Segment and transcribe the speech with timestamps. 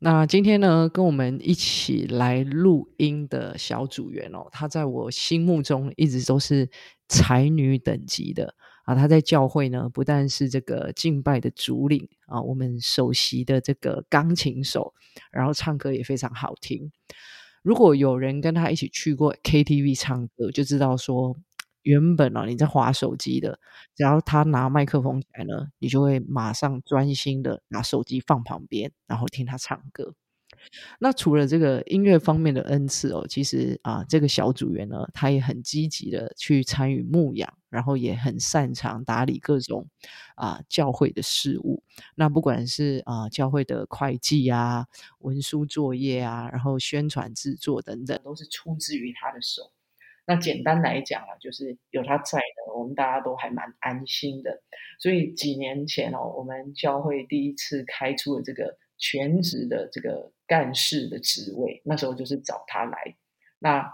[0.00, 6.68] 那今天呢，跟我们一起来录音的小组员哦，她在我心目中一直都是
[7.08, 8.94] 才女等级的啊。
[8.94, 14.94] 她在教会呢，不但是这个敬拜的主领啊，我们首席的这个钢琴手，
[15.32, 16.92] 然后唱歌也非常好听。
[17.62, 21.36] 如果有人跟她一起去过 KTV 唱歌，就知道说。
[21.88, 23.58] 原本啊，你在划手机的，
[23.96, 30.14] 只要他拿麦克风起来呢，你就会马上专心的拿手机放旁边，然后听他唱歌。
[30.98, 39.88] 那除了这个音乐方面的恩赐哦，其实啊，这个小组员呢，他也很积极的去参与牧养，然后也很擅长打理各种
[40.36, 41.82] 啊教会的事务。
[42.16, 44.86] 那不管是啊教会的会计啊、
[45.20, 49.72] 文书作业啊，然后宣传制作等等，都是出自于他的手。
[50.28, 54.62] 那简单来讲啊，就是有他在的，我们大家都还蛮安心的。
[55.00, 63.16] 所以几年前哦，我们教会第一次开出了这个全职的这个干事的职位，那时候就是找他来。
[63.58, 63.90] 那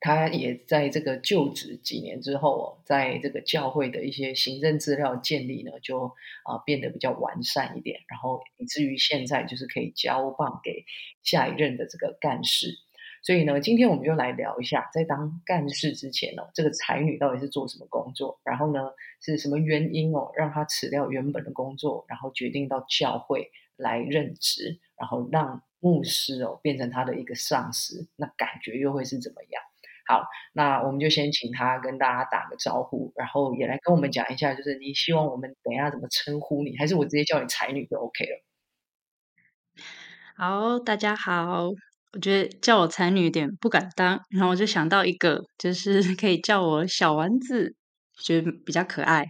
[0.00, 6.08] 他也在这个就职几年之后哦，在这个教会的一些行政资料建立呢，就
[6.42, 10.84] 啊变得比较完善一点，然后以至于现在就是可以交棒给
[11.22, 12.80] 下一任的这个干事。
[13.22, 18.40] 所以呢，今天我们就来聊一下，在当干事之前呢，这个才女到底是做什么工作？
[18.44, 29.62] 然后呢，是什么原因哦，让她辞掉原本的工作，然后决定到教会来任职，然后让牧师哦变成他的一个上司，那感觉又会是怎么样？
[30.04, 38.42] 好，那我们就先请他跟大家打个招呼，然后也来跟我们讲一下，就是你希望我们等下怎么称呼你，还是我直接叫你才女就 OK 了？
[40.36, 41.70] 好，大家好。
[42.14, 47.74] 我觉得叫我才女有点不敢当，然后我就想到一个，就是 可以叫我小丸子，
[48.22, 49.24] 觉得比较可爱。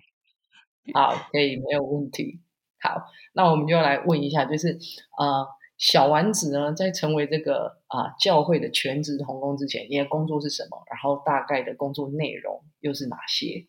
[0.93, 2.41] 好，可以，没有问题。
[2.81, 3.01] 好，
[3.35, 4.77] 那我们就来问一下，就是
[5.17, 5.47] 呃，
[5.79, 10.83] 小丸子呢，在成为这个啊教会的全职童工之前，你的工作是什么？
[10.91, 13.69] 然后大概的工作内容又是哪些？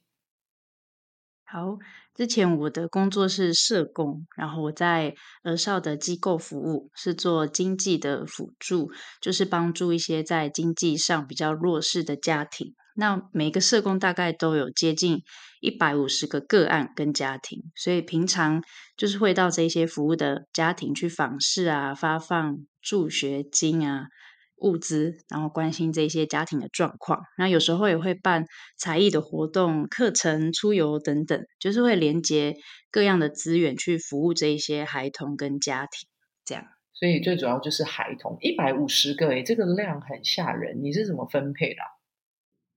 [1.53, 1.78] 好，
[2.16, 8.90] 之前我的工作是社工，然后我在儿少的机构服务，是做经济的辅助，
[9.22, 12.74] 就是帮助一些在经济上比较弱势的家庭。
[12.96, 15.22] 那每个社工大概都有接近
[15.62, 18.64] 一百五十个个案跟家庭，所以平常
[18.97, 24.08] 就是会到这些服务的家庭去访视啊，发放助学金啊。
[24.63, 28.46] 物资，然后关心这些家庭的状况，然后有时候也会办
[28.78, 32.56] 才艺的活动、课程、出游等等，就是会连接
[32.90, 36.09] 各样的资源去服务这一些孩童跟家庭。
[36.46, 40.81] 这样，所以最主要就是孩童一百五十个，诶，这个量很吓人。
[40.81, 41.81] 你是怎么分配的？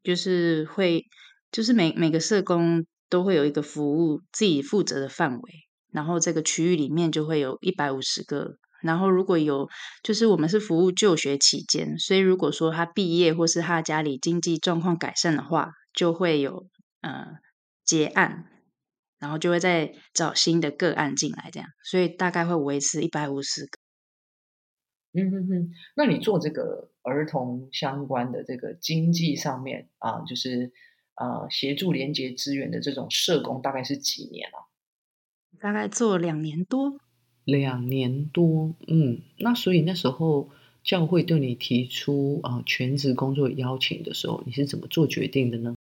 [0.03, 1.07] 就是会，
[1.51, 5.53] 就是每每个社工都会有一个服务自己负责的范围，
[5.93, 8.59] 然后这个区域里面就会有一百五十个。
[8.87, 9.69] 然后如果有，
[10.03, 16.69] 就是我们是服务就学期间，所以如果说他毕业或是他家里经济状况改善的话，就会有
[17.03, 17.27] 呃
[17.85, 18.47] 结案，
[19.19, 23.79] 然后就会再找新的个案进来，这样，所以大概会维持一百五十个。
[25.13, 30.73] 嗯嗯嗯，那你做这个儿童相关的这个经济上面啊，就是
[31.15, 34.59] 呃协助连接资源的这种社工，大概是几年啊？
[35.59, 37.01] 大概做两年多。
[37.47, 40.51] 两年多，嗯，那所以那时候
[40.83, 45.75] 教会对你提出啊全职工作邀请的时候，你是怎么做决定的呢？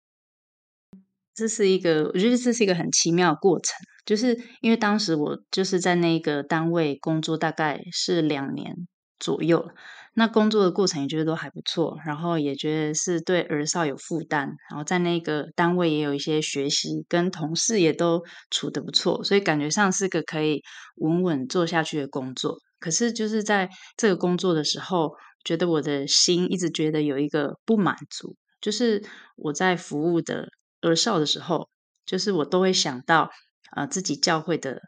[1.34, 3.75] 这是一个，我觉得这是一个很奇妙的过程，
[4.06, 8.86] 就是因为当时我就是在那个单位工作，大概是两年
[9.19, 9.70] 左右。
[10.16, 20.62] 那工作的过程也觉得都还不错，然后也觉得是对儿少有负担，然后在那个单位也有一些学习，跟同事也都处得不错，所以感觉上是个可以
[20.97, 22.56] 稳稳做下去的工作。
[22.78, 25.10] 可是就是在这个工作的时候，
[25.44, 29.02] 觉得我的心一直觉得有一个不满足，就是
[29.36, 30.48] 我在服务的
[30.82, 31.69] 儿少的时候，
[32.06, 33.31] 就是我都会想到
[33.72, 34.81] 啊自己教会的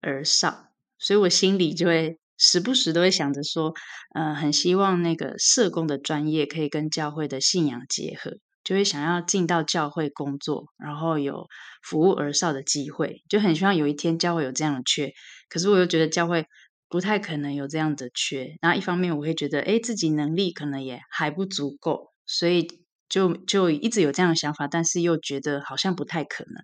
[0.00, 0.66] 儿少，
[0.98, 2.21] 所以我心里就会。
[2.38, 3.72] 时不时都会想着说，
[4.14, 8.32] 呃，很希望那个社工的专业可以跟教会的信仰结合，
[8.64, 11.46] 就会想要进到教会工作，然后有
[11.82, 15.12] 服务儿少的机会，就很希望有一天教会有这样的缺。
[15.48, 16.46] 可是我又觉得教会
[16.88, 18.56] 不太可能有这样的缺。
[18.60, 22.66] 然后一方面我会觉得，哎，自己能力可能也还不足够，所以
[23.08, 26.54] 就就一直有这样的想法，但是又觉得好像不太可能。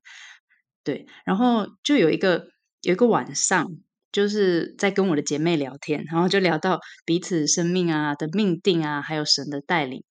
[0.82, 2.46] 对，然后就有一个
[2.82, 3.68] 有一个晚上。
[4.10, 10.02] 就是在跟我的姐妹聊天，然后就聊到彼此生命啊的命定啊，还有神的带领，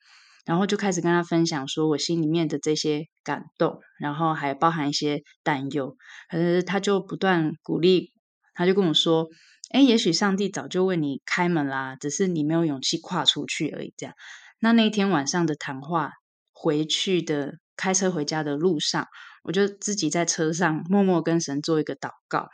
[0.45, 5.97] 然后就开始跟她分享说我心里面的这些感动，然后还包含一些担忧。
[6.29, 8.13] 可是她就不断鼓励，
[8.53, 9.27] 她就跟我说，
[9.71, 13.93] 哎，也许上帝早就为你开门啦，只是你没有勇气跨出去而已。
[13.97, 14.15] 这样，
[14.59, 16.11] 那那天晚上的谈话，
[16.53, 19.07] 回去的开车回家的路上，
[19.43, 22.47] 我就自己在车上默默跟神做一个祷告。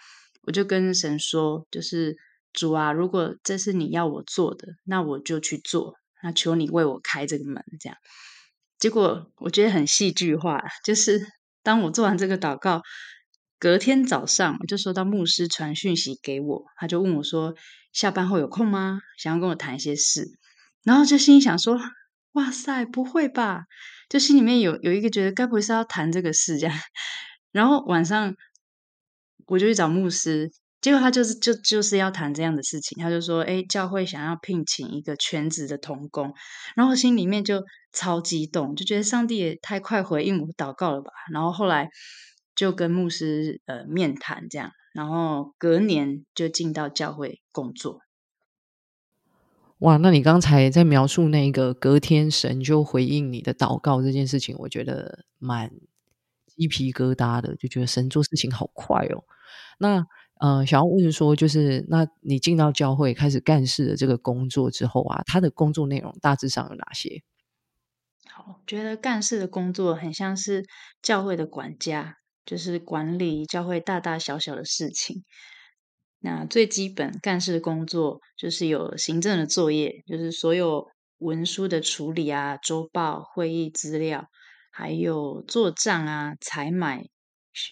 [0.45, 2.17] 我就跟神说，就是
[2.51, 5.95] 主啊，如果这是你要我做的，那我就去做。
[6.21, 7.97] 那求你为我开这个门，这样。
[8.77, 11.25] 结果我觉得很戏剧化，就是
[11.63, 12.81] 当我做完这个祷告，
[13.57, 17.55] 隔天早上我就收到牧师传讯息给我，他就问我说
[17.93, 18.99] ：“下班后有空吗？
[19.17, 20.37] 想要跟我谈一些事。”
[20.83, 21.79] 然后就心里想说
[22.33, 23.63] ：“哇塞，不会吧？”
[24.09, 26.77] 就心里面有有一个觉得，该不会是要谈这个事这样？
[27.53, 28.35] 然后晚上。
[29.47, 30.49] 我就去找牧师，
[30.81, 33.01] 结果他就是就就是要谈这样的事情。
[33.01, 36.33] 他就说：“哎，教会想要聘请一个全职的童工。”
[36.75, 41.11] 然后心里面就超激动，就觉得上帝也太快回应我祷告了吧。
[41.31, 41.89] 然后后来
[42.55, 48.01] 就跟牧师呃面谈这样，然后隔年就进到教会工作。
[49.79, 55.71] 哇，那你刚才在描述那个隔天神就回应你的祷告这件事情，我觉得蛮。
[56.55, 59.23] 鸡皮疙瘩的，就觉得神做事情好快哦。
[59.79, 60.05] 那
[60.39, 67.21] 呃，想要问说，就是那你进到教会开始干事的这个工作之后啊，他的工作内容大致上有哪些？
[68.29, 70.65] 好，觉得干事的工作很像是
[71.01, 72.15] 教会的管家，
[72.45, 75.23] 就是管理教会大大小小的事情。
[76.19, 80.87] 那最基本干事的工作就是有行政的作业，就是所有
[81.19, 84.25] 文书的处理啊，周报、会议资料。
[84.75, 87.05] 还有做账啊，采买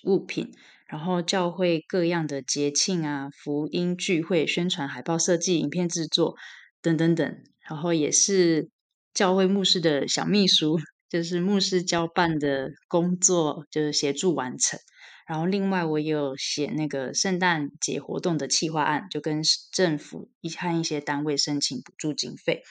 [0.03, 0.53] 物品，
[0.85, 6.35] 然后教会各样的节庆啊，福音聚会、宣传海报设计、影片制作
[6.79, 8.69] 等等等，然后也是
[9.15, 14.79] 教会牧师的小秘书，就是牧师交办的工作，就是协助完成。
[15.25, 22.61] 然后另外我也有写那个圣诞节活动的企划案，就跟政府一和一些单位申请补助经费。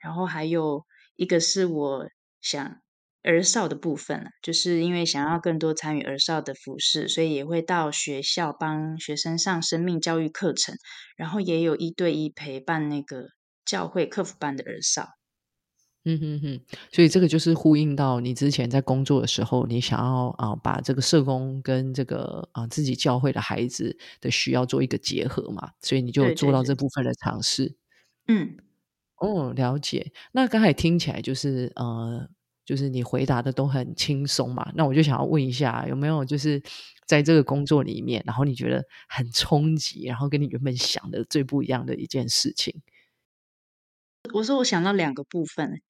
[0.00, 0.84] 然后还有
[1.14, 2.08] 一个是我
[2.40, 2.80] 想。
[3.26, 10.74] 儿少的部分，就是因为想要更多参与儿少的服饰，所以也会到学校帮学生上生命教育课程，
[11.16, 13.26] 然后也有一对一陪伴那个
[13.64, 15.08] 教会客服班的儿少。
[16.08, 16.60] 嗯哼哼，
[16.92, 27.76] 所以这个就是呼应到你之前在工作的时候，你想要啊把这个社工跟这个啊自己教会的孩子的需要做一个结合嘛，所以你就做到这部分的尝试。
[28.28, 28.56] 嗯，
[29.18, 30.12] 哦，了解。
[30.32, 32.28] 那刚才听起来就是呃。
[32.66, 36.60] 就是你回答的都很轻松嘛，那我就想要问一下，有没有就是
[37.06, 42.82] 在这个工作里面，然后你觉得很冲击，然后跟你原本想的最不一样的一件事情？
[44.34, 45.80] 我说我想到两个部分，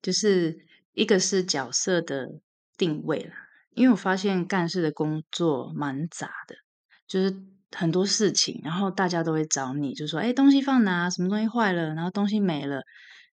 [0.00, 0.64] 就是
[0.94, 2.40] 一个是角色的
[2.78, 3.34] 定位了，
[3.74, 6.56] 因为我发现干事的工作蛮杂的，
[7.06, 11.10] 就是很多事情，然后大家都会找你，就说哎，东西放哪？
[11.10, 11.92] 什么东西坏了？
[11.94, 12.84] 然后东西没了。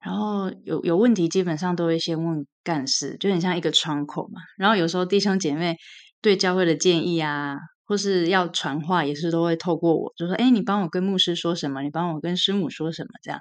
[0.03, 4.41] 然后有有问题，基本上都会先问干事，就很像一个窗口嘛。
[4.57, 5.77] 然后有时候弟兄姐妹
[6.21, 7.55] 对教会的建议啊，
[7.85, 11.83] 或是要传话，也是都会透过我，就说：“哎，你帮我跟牧师说什么？
[11.83, 13.39] 你帮我跟师母说什么？”这样。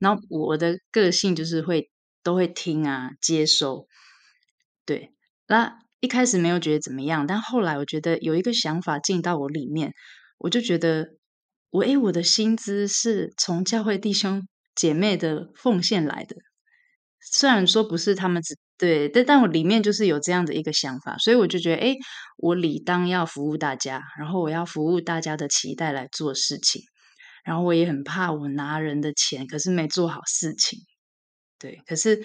[0.00, 1.88] 然后我的个性就是会
[2.24, 3.86] 都会听啊，接收。
[4.84, 5.12] 对，
[5.46, 9.92] 那一开始没有觉得怎么样，但后来我觉得有一个想法进到我里面，
[10.38, 11.10] 我就觉得
[11.70, 14.42] 我哎，我的薪资是从教会弟兄。
[14.74, 16.36] 姐妹的奉献来的，
[17.20, 21.96] 虽然说不是他们只对，但但我里面就是有这样的一个想法，所以我就觉得，哎，
[22.36, 26.82] 我理当要服务大家，然后我要服务大家的期待来做事情，
[27.44, 30.80] 然后我也很怕我拿人的钱，可是没做好事情，
[31.58, 32.24] 对，可是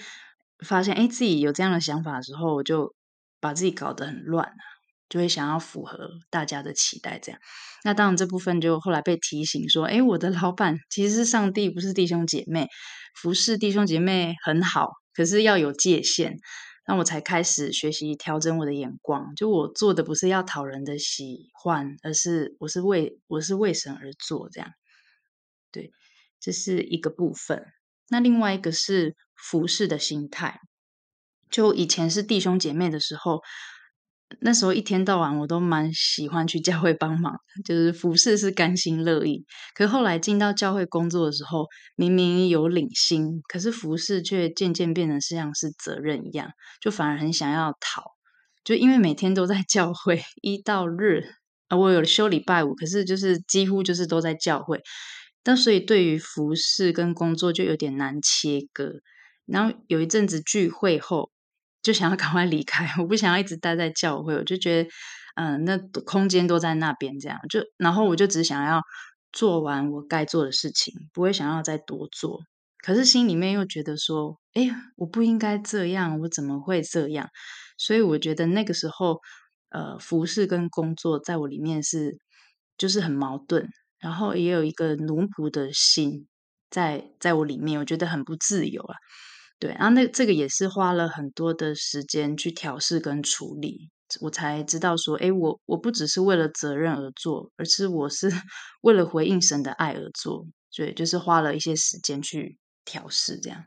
[0.66, 2.96] 发现哎自己有这样的想法的时候，我就
[3.40, 4.77] 把自己搞得很乱啊。
[5.10, 7.40] 就会想要符合大家的期待，这样。
[7.84, 12.68] 那当然这部分就后来被提醒说：“哎，我的老板其实是上帝，不是弟兄姐妹。
[13.16, 16.38] 服侍弟兄姐妹很好，可是要有界限。”
[16.90, 19.36] 那我才开始学习调整我的眼光。
[19.36, 24.72] 就我做的不是要讨人的喜欢，而是我是为我是为神而做，这样。
[25.72, 25.92] 对，
[26.40, 27.66] 这是一个部分。
[28.10, 30.60] 那另外一个是服侍的心态。
[31.50, 33.42] 就以前是弟兄姐妹的时候。
[34.42, 39.46] 那时候一天到晚我都蛮喜欢去教会帮忙，就是服侍是甘心乐意。
[39.74, 41.66] 可后来进到教会工作的时候，
[41.96, 46.50] 明明有领薪，可是服侍却渐渐变成像是责任一样，
[46.82, 48.04] 就反而很想要逃。
[48.66, 51.24] 就因为每天都在教会，一到日
[51.70, 54.82] 啊，我有休礼拜五，可是就是几乎就是都在教会。
[55.42, 58.92] 但所以对于服侍跟工作就有点难切割。
[59.46, 61.32] 然后有一阵子聚会后。
[61.88, 64.90] 就想要赶快离开，我不想要一直待在教会，我就觉得，
[65.36, 68.82] 嗯，那空间都在那边，这样就，然后我就只想要
[69.32, 72.42] 做完我该做的事情，不会想要再多做。
[72.84, 77.30] 可是心里面又觉得说，哎，我不应该这样，我怎么会这样？
[77.78, 79.22] 所以我觉得那个时候，
[79.70, 82.18] 呃，服饰跟工作在我里面是
[82.78, 86.28] 就是很矛盾，然后也有一个奴仆的心
[86.70, 88.96] 在在我里面，我觉得很不自由啊。
[89.60, 93.90] 对，然后那这个也是花了很多的时间去调试跟处理，
[94.22, 98.30] 我才知道说，哎，我我不只是为了责任而做，而是我是
[98.82, 100.46] 为了回应神的爱而做，
[100.76, 103.66] 对，就是花了一些时间去调试这样。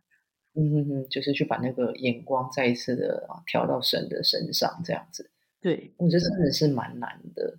[0.54, 5.30] 嗯嗯嗯，就是去把那个眼光再一次的调到神的身上，这样子。
[5.60, 7.58] 对，我觉得真的是蛮难的。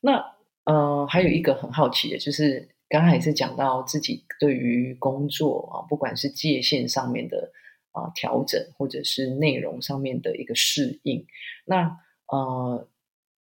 [0.00, 0.22] 那
[0.64, 7.50] 呃，还有一个很好奇的，就是刚才也是讲到自己对于工作啊，不管是界限上面的
[7.92, 11.24] 啊调整，或者是内容上面的一个适应。
[11.64, 12.86] 那呃，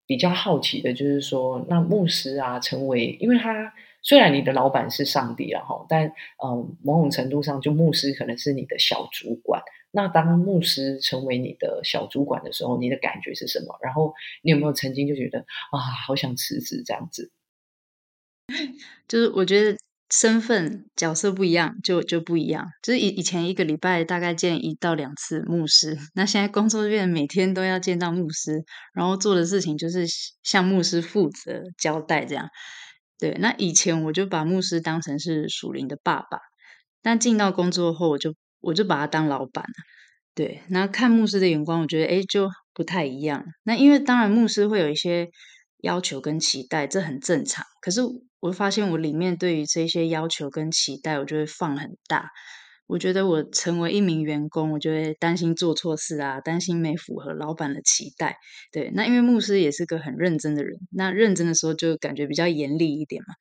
[0.07, 3.75] 比较好奇的就是说，那牧师啊，成为，因为他。
[4.03, 6.11] 虽然你的老板是上帝了哈，但
[6.43, 9.63] 嗯，某种程度上，就牧师可能是你的小主管。
[9.91, 13.79] 那当牧师成为你的小主管的时候，你的感觉是什么？
[13.83, 17.31] 然后你有没有曾经就觉得啊，好想辞职这样子？
[19.09, 19.77] 就是我觉得
[20.11, 22.67] 身份角色不一样，就就不一样。
[22.83, 30.07] 就是以以前一个礼拜大概见一到两次牧师， 那现在工作变每天都要见到牧师，然后做的事情就是
[30.43, 32.49] 向牧师负责交代这样。
[33.19, 36.39] 对，那以前我就把牧师当成是属灵的爸爸，
[37.03, 39.75] 但进到工作后，我就我就把他当老板了。
[40.35, 43.45] 对，那看牧师的眼光，我觉得哎，就不太一样。
[43.63, 45.29] 那因为当然牧师会有一些
[45.83, 47.65] 要求跟期待，这很正常。
[47.83, 48.01] 可是
[48.41, 52.31] 我发现我里面对于这些要求跟期待，我就会放很大。
[52.87, 58.39] 我觉得我成为一名员工，我就会担心做错事啊，担心没符合老板的期待。
[58.73, 63.35] 对，那因为牧师也是个很认真的人，那认真的时候就感觉比较严厉一点嘛。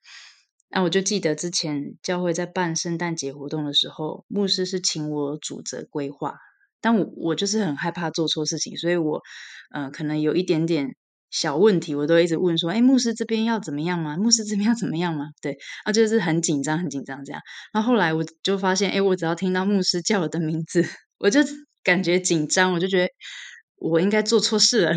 [0.68, 6.36] 那我就记得之前教会在办圣诞节活动的时候，牧师是请我主责规划，
[6.80, 9.20] 但我我就是很害怕做错事情，所以我
[9.72, 10.94] 呃可能有一点点。
[11.30, 14.16] 小问题我都一直问说，哎，牧师这边要怎么样吗？
[14.16, 15.26] 牧师这边要怎么样吗？
[15.40, 17.40] 对，啊，就是很紧张，很紧张这样。
[17.72, 20.82] 然后后来我就发现，哎，我只要听到牧师叫我的名字，
[21.18, 21.40] 我就
[21.84, 23.08] 感觉紧张，我就觉得
[23.76, 24.92] 我应该做错事了。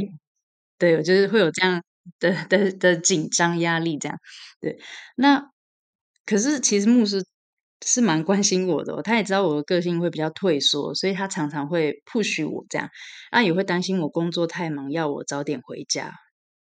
[0.80, 1.82] 对，我就是会有这样
[2.20, 4.18] 的的的紧张压力这样。
[4.60, 4.80] 对，
[5.16, 5.50] 那
[6.25, 7.24] 可是其实牧师
[7.86, 12.90] 是蛮关心我的，他也知道我的个性会比较退缩，所以他常常会 push 我这样，
[13.30, 16.13] 啊，也会担心我工作太忙，要我早点回家。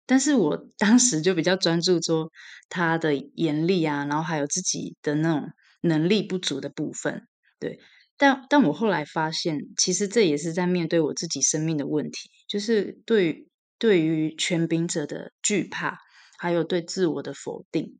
[0.08, 2.30] 但是我当时就比较专注说
[2.70, 5.50] 他的严厉啊，然后还有自己的那种
[5.82, 7.28] 能力不足的部分，
[7.60, 7.78] 对。
[8.16, 13.46] 但但我后来发现，其实这也是在面对我自己生命的问题，就是对
[13.78, 15.98] 对于权柄者的惧怕，
[16.38, 17.98] 还有对自我的否定。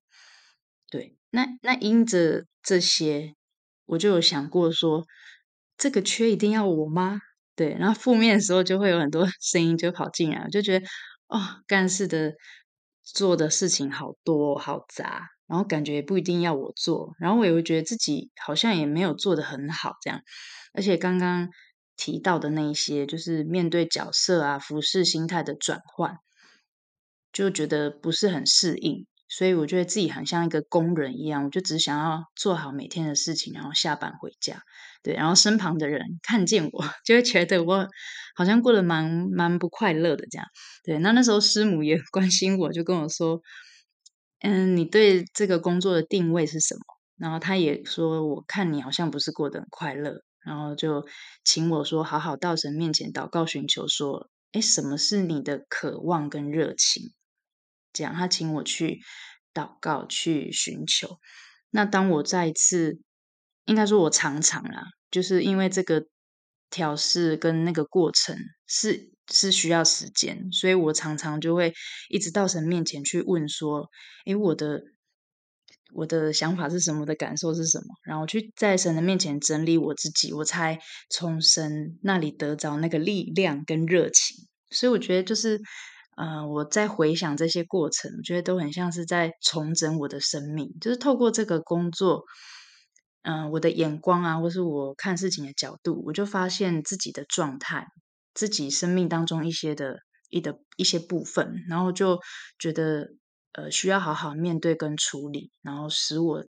[0.91, 3.35] 对，那那因着这些，
[3.87, 5.05] 我就有想过说，
[5.77, 7.21] 这个缺一定要我吗？
[7.55, 10.87] 对，然后负面的时候就会有很多 声音就跑进来，我就觉得。
[11.29, 12.35] 哦，干事的
[13.05, 20.23] 做的事情好多好杂，然后感觉也不一定要我做，然后我也会觉得自己好像也没有做的很好这样，
[20.73, 21.49] 而且刚刚
[21.97, 26.19] 提到的那一些，就是面对角色啊、服饰心态的转换，
[27.33, 29.07] 就觉得不是很适应。
[29.31, 34.63] 所以我觉得自己很像一个工人一样，我就只想要做好每天的事情，然后下班回家。
[35.03, 37.87] 对，然后身旁的人看见我， 就会觉得我
[38.35, 40.47] 好像过得蛮蛮不快乐的这样。
[40.85, 43.41] 对，那那时候师母也 关心我，就跟我说
[44.41, 46.81] ：“嗯，你对这个工作的定位是什么？”
[47.17, 51.05] 然后他也说：“我看你好像不是过得很快乐。”然后就
[51.45, 57.13] 请我说：“好好到神面前祷告寻求，说，哎，什么是你的渴望跟热情？”
[57.93, 59.01] 这样，他请我去
[59.53, 61.19] 祷告，去寻求。
[61.71, 63.01] 那当我再一次，
[63.69, 66.03] 应该说，我常常啦，就是因为这个
[66.71, 71.73] 调试跟那个过程是是需要时间，所以我常常就会
[72.09, 73.89] 一直到神面前去问说
[74.27, 74.81] ：“诶，我的
[75.93, 77.07] 我的想法是什么？
[77.07, 80.79] 的感受是什么？”然后去在神的面前整理我自己，我才
[81.11, 84.37] 从神那里得着那个力量跟热情。
[84.71, 85.61] 所以我觉得就是。
[86.21, 92.25] 呃，我在回想这些过程，我觉得都很像是在重整我的生命，就是透过这个工作，
[93.29, 97.89] 嗯，我的眼光啊，或是我看事情的角度，我就发现自己的状态，
[98.33, 99.99] 自己生命当中一些的
[100.31, 102.19] 一的一些部分，然后就
[102.59, 103.11] 觉得
[103.53, 106.47] 呃需要好好面对跟处理，然后使我，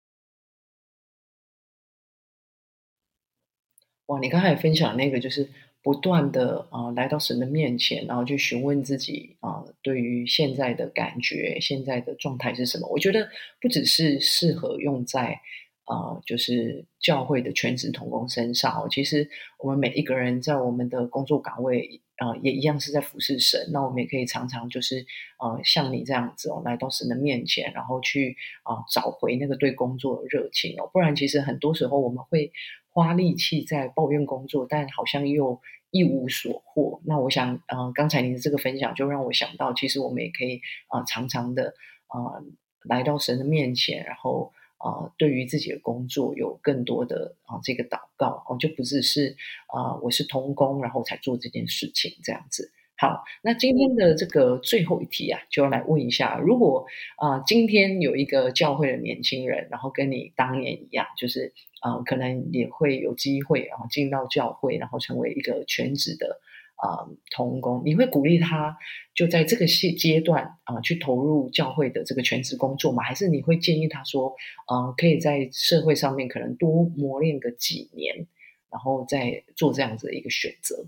[4.06, 5.50] 哇，你刚才分享那个就是。
[5.84, 12.90] 不断的啊来到神的面前，然后去询问自己啊对于现在的感觉、现在的状态是什么？
[12.90, 13.30] 我觉得
[13.62, 15.40] 不只是适合用在
[15.88, 19.28] 啊就是教会的全职同工身上哦，其实
[19.60, 23.70] 我们每一个人在我们的工作岗位啊也一样是在服侍神。
[23.74, 25.06] 那我们也可以常常就是
[25.40, 30.90] 呃像你这样子哦来到神的面前，然后去啊找回那个对工作的热情哦。
[30.94, 32.52] 不然其实很多时候我们会
[32.90, 37.00] 花力气在抱怨工作，但好像又一无所获。
[37.06, 41.74] 那我想，呃，刚才您的这个分享就让我想到，其实我们也可以啊，常常的
[42.08, 42.44] 啊，
[42.90, 49.36] 来到神的面前，然后啊，对于自己的工作有更多的啊这个祷告哦，就不只是
[49.68, 52.72] 啊，我是童工，然后才做这件事情这样子。
[53.00, 56.86] 好，那今天的这个最后一题啊，就要来问一下，如果
[57.18, 66.40] 啊，今天有一个教会的年轻人，然后跟你当年一样，就是啊，可能也会有机会啊，进到教会，然后成为一个全职的
[66.78, 67.06] 啊
[67.36, 68.78] 童工，你会鼓励他
[69.14, 73.04] 就在这个阶阶段啊，去投入教会的这个全职工作吗？
[73.04, 74.34] 还是你会建议他说，
[74.68, 78.28] 呃，可以在社会上面可能多磨练个几年，
[78.72, 80.88] 然后再做这样子的一个选择？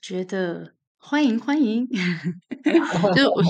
[0.00, 1.86] 觉得欢迎欢迎，
[3.14, 3.42] 就我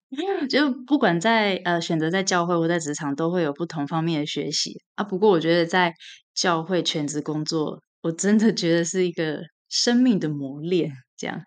[0.48, 5.04] 就不管在呃选择在教会或在职场，都会有不同方面的学习啊。
[5.04, 5.94] 不过我觉得在
[6.34, 10.92] 教会全职工作，我真的觉得是一个生命的磨练。
[11.16, 11.42] 这样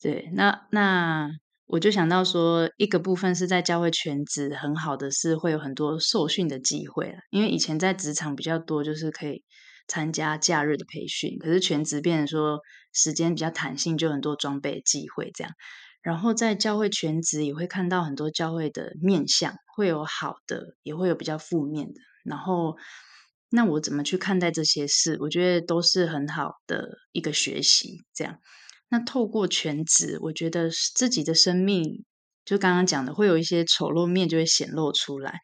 [0.00, 1.30] 对，那那
[1.66, 9.44] 我就想到说，一个部分是在教会全职很好的是会有很多受训的机会因为以前在职场比较多，就是可以。
[9.90, 12.60] 参加假日的培训，可是全职变成说
[12.92, 15.54] 时间比较弹性，就很多装备机会这样。
[16.02, 21.94] 然后在教会全职也会看到很多教会的面相，会有好的，也会有比较负面的。
[22.22, 22.76] 然后
[23.50, 25.16] 那我怎么去看待这些事？
[25.20, 28.04] 我觉得都是很好的一个学习。
[28.14, 28.38] 这样，
[28.88, 32.04] 那透过全职，我觉得自己的生命，
[32.44, 35.40] 就刚刚讲的，会有一些丑陋面就会显露出来。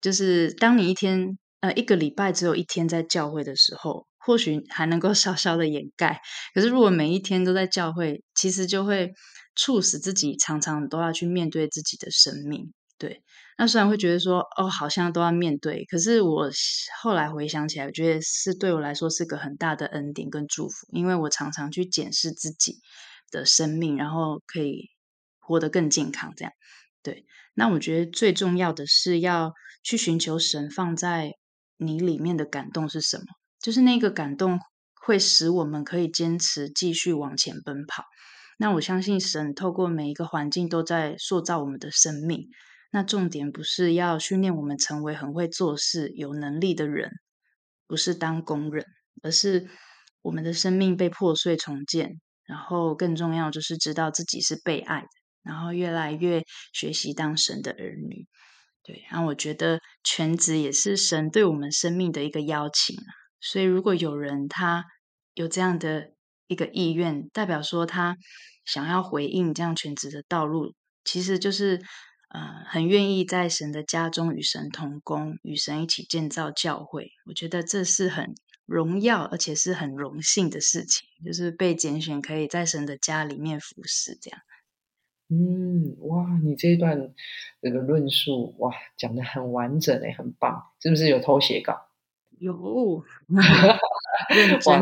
[0.00, 1.38] 就是当你一天。
[1.60, 6.20] 呃，一个礼拜只有一天在教会的时候，或许还能够 稍稍的掩盖。
[6.52, 9.14] 可是如果每一天都在教会，其实就会
[9.56, 12.70] 促使自己常常都要去面对自己的生命。
[12.98, 13.22] 对，
[13.56, 16.50] 那虽然会觉得说，哦，好像都要面对，可是我
[17.00, 22.78] 后来回想起来，我觉得是对我来说是个很大的恩典跟祝福，因为我常常去检视自己
[23.30, 24.90] 的生命，然后可以
[25.38, 26.32] 活得更健康。
[26.36, 26.52] 这样，
[27.02, 27.26] 对。
[27.54, 31.32] 那我觉得最重要的是要去寻求神放在。
[31.76, 33.24] 你里面的感动是什么？
[33.60, 34.60] 就是那个感动
[34.94, 38.04] 会使我们可以坚持继续往前奔跑。
[38.58, 42.46] 那我相信神透过每一个环境都在塑造我们的生命。
[42.94, 47.10] 那重点不是要训练我们成为很会做事、有能力的人，
[47.88, 48.86] 不是当工人，
[49.20, 49.68] 而是
[50.22, 52.20] 我们的生命被破碎重建。
[52.44, 55.08] 然后更重要就是知道自己是被爱的，
[55.42, 58.28] 然后越来越学习当神的儿女。
[58.84, 62.96] 对，然后我觉得全职也是神对我们生命的一个邀请。
[63.40, 64.84] 所以如果有人他
[65.32, 66.12] 有这样的
[66.46, 68.16] 一个意愿，代表说他
[68.64, 71.82] 想要回应这样全职的道路，其实就是
[72.34, 77.12] 呃很愿意在神的家中与神同工，与神一起建造教会。
[77.26, 78.34] 我觉得这是很
[78.66, 84.40] 荣耀，而且是很荣幸的事情，就是被拣选可以在神的家里面服侍这样。
[85.28, 87.14] 嗯，哇，你这一段
[87.62, 91.88] 这个论述，哇，讲的很完整诶，很棒，是不是有偷写稿？
[92.38, 92.52] 有，
[93.32, 93.42] 哇，
[94.28, 94.80] 大家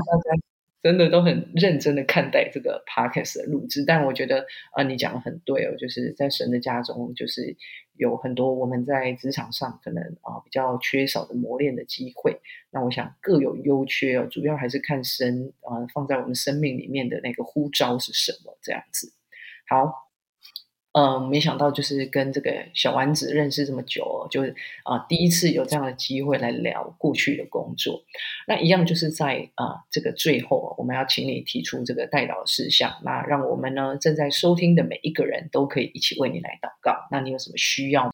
[0.83, 7.57] 真的都很认真的看待这个 podcast 的录制，但我觉得啊，你讲的很对哦，就是在神的家中，就是
[7.97, 12.41] 有很多我们在职场上可能啊比较缺少的磨练的机会。
[12.71, 19.13] 那我想各有优缺哦，主要还是看神啊放在我们生命里面的那个呼召是什么，这样子。
[19.69, 20.12] 好。
[20.95, 28.05] 嗯，没想到就是跟这个小丸子认识这么久，就是啊第一次有这样的机会来聊过去的工作。
[28.47, 37.09] 那一样就是在啊这个最后，我们要请你提出这个代祷事项，那让我们呢正在收听的每一个人都可以一起为你来祷告。
[37.11, 38.13] 那你有什么需要？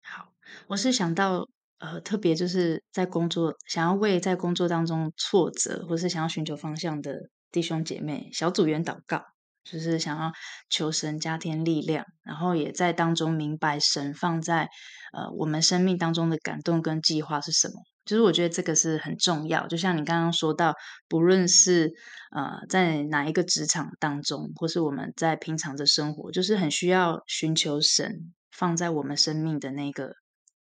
[0.00, 0.32] 好，
[0.68, 1.46] 我是想到
[1.80, 9.26] 呃特别就是在工作想要为在工作当中挫折或是想要寻求方向的弟兄姐妹小组员祷告。
[9.62, 10.32] 就是想要
[10.68, 14.68] 求神加添力量，然后也在当中明白神放在
[15.12, 17.74] 呃我们生命当中的感动跟计划是什么。
[18.06, 19.68] 就是我觉得这个是很重要。
[19.68, 20.74] 就像你刚刚说到，
[21.08, 21.92] 不论是
[22.34, 30.14] 呃在哪一个职场当中，或是我们在平常的生活，就是很需要寻求神放在我们生命的那个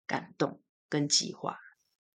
[0.07, 1.57] 感动跟计划。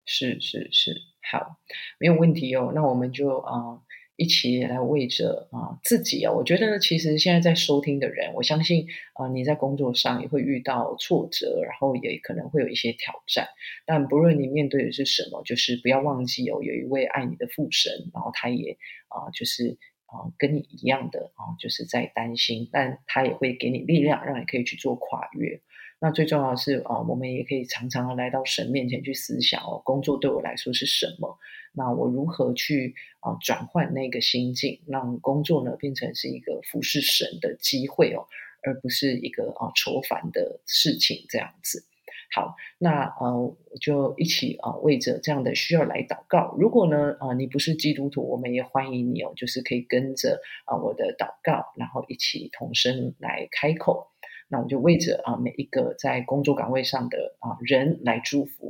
[0.07, 0.95] 是是是，
[1.31, 1.59] 好，
[1.99, 2.73] 没有问题哦。
[2.75, 3.83] 那我们就啊。
[4.19, 13.47] 一起来为着啊自己啊，我觉得其实现在在收听的人，我相信啊你在工作上也会遇到挫折，然后也可能会有一些挑战。
[13.87, 18.77] 但不论你面对的是什么，就是不要忘记哦，有一位爱你的父神，然后他也
[19.07, 25.61] 啊就是啊跟你一样的啊，就是在担心，但他也会给你力量，让你可以去做跨越。
[26.01, 31.37] 那最重要的是啊，我们也可以常常的来到神面前去思想哦，工作对我来说是什么？
[31.73, 38.27] 那我如何去啊转换那个心境，让工作呢变成是一个服侍神的机会哦，
[38.63, 41.85] 而不是一个啊愁烦的事情这样子。
[42.33, 46.55] 好，那呃就一起啊为着这样的需要来祷告。
[46.59, 54.08] 如果呢啊你不是基督徒，我们也欢迎你哦，就是可以跟着啊我的祷告，然后一起同声来开口。
[54.49, 58.68] 那我就为着啊每一个在工作岗位上的啊人来祝福。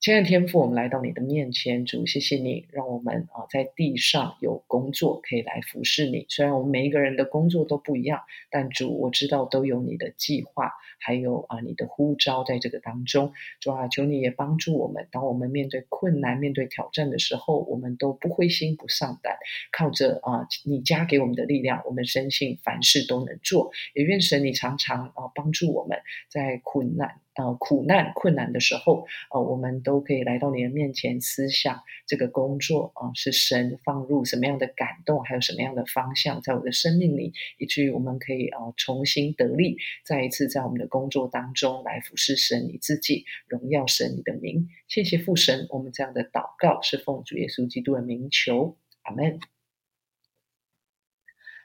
[0.00, 6.24] 亲爱的天父，我们来到你的面前，主，谢谢你让我们啊在地上有工作可以来服侍你。
[6.30, 13.30] 虽然我们每一个人的工作都不一样，但主我知道都有你的计划，还有啊你的呼召在这个当中。
[13.60, 19.36] 主啊，求你也帮助我们，当我们面对困难、面对挑战的时候，我们都不灰心、不丧胆，
[19.70, 23.70] 靠着啊你加给我们的力量，我们深信凡事都能做。
[23.92, 25.98] 也愿神你常常啊帮助我们
[26.30, 27.20] 在困难。
[27.40, 44.68] 呃，苦难困难的时候，呃，我们都可以来到你的面前，思想这个工作啊，是神放入什么样的感动，还有什么样的方向，在我的生命里，以至于我们可以啊重新得力，再一次在我们的工作当中来服侍神你自己，荣耀神你的名。
[44.86, 49.40] 谢谢父神，我们这样的祷告是奉主耶稣基督的名求，阿门。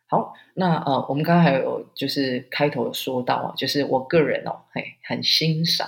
[0.07, 5.87] 好，那呃，我们刚刚还有就是开头说到啊，就是我个人哦，嘿，很欣赏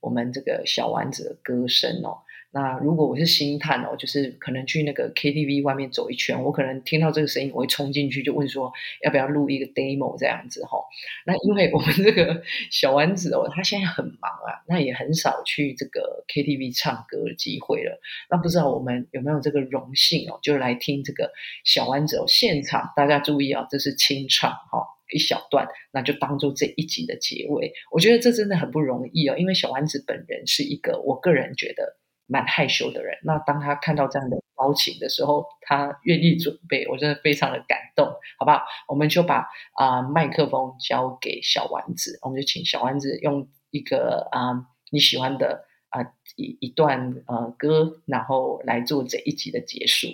[0.00, 2.18] 我们这个小丸子的歌声哦。
[2.50, 10.78] 那如果我是星探哦，就是可能去那个 KTV 外面走一圈，我可能听到这个声音，我会冲进去就问说要不要录一个 demo 这样子哈。
[11.26, 18.00] 那因为我们这个小丸子哦，他现在很忙啊，那也很少去这个 KTV 唱歌的机会了。
[18.30, 21.30] 那不知道我们有没有这个荣幸哦，就来听这个
[21.64, 24.82] 小丸子哦现场，大家注意啊，这是清唱哈
[25.12, 27.74] 一小段，那就当做这一集的结尾。
[27.92, 31.97] 我觉得这真的很不容易哦，因为小丸子本人是一个，我个人觉得。
[32.28, 38.06] 蛮害羞的人，那当他看到这样的邀请的时候，他愿意准备，我真的非常的感动，
[38.38, 38.62] 好不好？
[38.86, 46.02] 我们就把啊麦克风交给小丸子，我们就请小丸子用一个啊你喜欢的啊
[46.36, 50.08] 一一段呃歌，然后来做这一集的结束。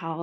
[0.00, 0.16] 好，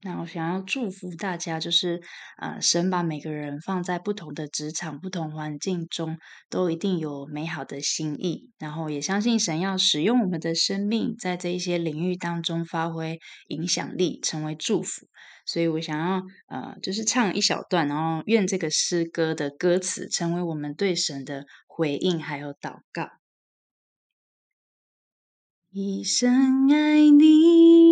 [0.00, 2.00] 那我想要祝福大家，就是
[2.38, 6.16] 啊，神把每个人放在不同的职场、不同环境中，
[6.48, 8.48] 都一定有美好的心意。
[8.58, 15.06] 然后也相信神要使用我们的生命，在这一些领域当中发挥影响力，成为祝福。
[15.44, 23.10] 所以我想要呃，就是唱一小段，然后愿这个诗歌的歌词成为我们对神的回应，还有祷告。
[25.70, 27.89] 一生爱你。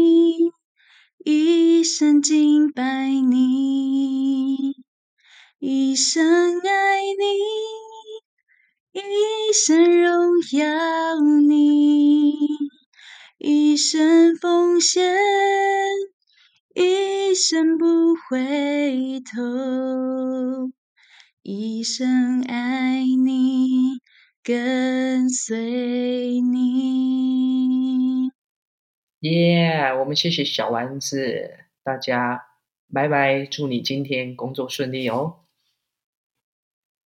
[1.24, 4.76] 一生敬拜你，
[5.58, 12.34] 一生爱你，一生荣耀你，
[13.36, 15.12] 一生奉献，
[16.74, 20.70] 一生不回头，
[21.42, 23.98] 一生爱你，
[24.44, 27.67] 跟随你。
[29.20, 29.92] 耶！
[29.98, 32.46] 我们谢谢小丸子，大家
[32.92, 35.47] 拜拜，祝你今天工作顺利哦。